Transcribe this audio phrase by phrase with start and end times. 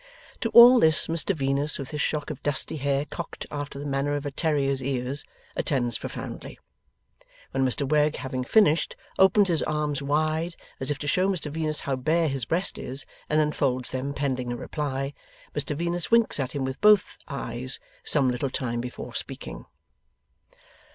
[0.39, 4.15] To all this, Mr Venus, with his shock of dusty hair cocked after the manner
[4.15, 5.23] of a terrier's ears,
[5.55, 6.57] attends profoundly.
[7.51, 11.81] When Mr Wegg, having finished, opens his arms wide, as if to show Mr Venus
[11.81, 15.13] how bare his breast is, and then folds them pending a reply,
[15.53, 19.65] Mr Venus winks at him with both eyes some little time before speaking.